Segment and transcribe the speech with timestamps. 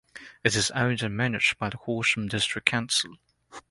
[0.43, 3.17] It is owned and managed by Horsham District Council.